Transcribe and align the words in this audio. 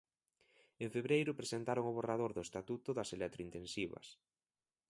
En 0.83 0.89
febreiro 0.95 1.37
presentaron 1.39 1.83
o 1.87 1.95
borrador 1.97 2.31
do 2.33 2.45
Estatuto 2.47 2.89
das 2.97 3.09
electrointensivas. 3.17 4.07